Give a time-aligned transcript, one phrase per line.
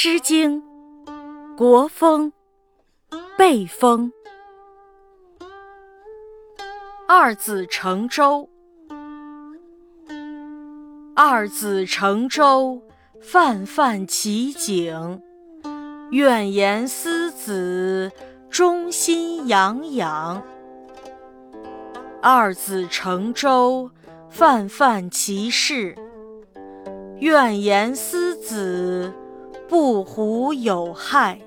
[0.00, 0.62] 诗经·
[1.56, 2.32] 国风·
[3.36, 4.12] 背风。
[7.08, 8.48] 二子乘舟，
[11.16, 12.80] 二子乘舟，
[13.20, 15.20] 泛泛其景。
[16.12, 18.12] 愿言思子，
[18.48, 20.40] 忠心洋洋。
[22.22, 23.90] 二子乘舟，
[24.30, 25.96] 泛泛其事。
[27.18, 29.12] 愿言思子。
[29.68, 31.38] 不胡有害。